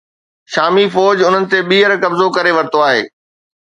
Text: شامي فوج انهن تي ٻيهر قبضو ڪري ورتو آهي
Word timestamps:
شامي 0.53 0.85
فوج 0.95 1.17
انهن 1.27 1.43
تي 1.51 1.59
ٻيهر 1.69 1.91
قبضو 2.03 2.25
ڪري 2.35 2.51
ورتو 2.57 2.79
آهي 2.89 3.01